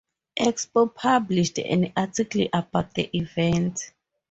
[0.39, 3.93] Expo published an article about the event.